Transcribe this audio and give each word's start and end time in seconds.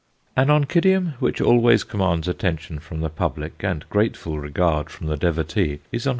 An 0.35 0.47
Oncidium 0.49 1.13
which 1.19 1.39
always 1.39 1.83
commands 1.83 2.27
attention 2.27 2.79
from 2.79 3.01
the 3.01 3.09
public 3.11 3.53
and 3.61 3.87
grateful 3.91 4.39
regard 4.39 4.89
from 4.89 5.05
the 5.05 5.15
devotee 5.15 5.79
is 5.91 6.07
_Onc. 6.07 6.09